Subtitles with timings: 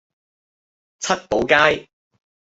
[0.97, 1.87] 七寶街